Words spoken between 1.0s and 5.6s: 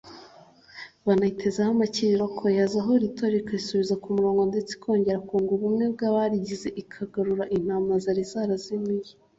banayitezeho amakiriro ko yazahura itorero ikarisubiza ku murongo ndetse ikongera kunga